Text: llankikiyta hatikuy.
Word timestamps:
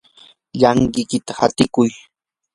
llankikiyta 0.59 1.31
hatikuy. 1.39 1.91